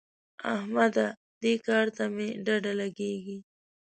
احمده! 0.55 1.07
دې 1.41 1.53
کار 1.67 1.85
ته 1.95 2.03
مې 2.15 2.27
ډډه 2.45 2.71
لګېږي. 2.81 3.37